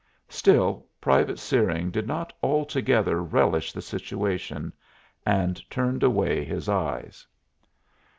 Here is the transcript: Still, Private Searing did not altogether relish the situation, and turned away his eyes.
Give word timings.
Still, 0.29 0.87
Private 0.99 1.37
Searing 1.37 1.91
did 1.91 2.07
not 2.07 2.33
altogether 2.41 3.21
relish 3.21 3.71
the 3.71 3.83
situation, 3.83 4.73
and 5.27 5.61
turned 5.69 6.01
away 6.01 6.43
his 6.43 6.67
eyes. 6.67 7.27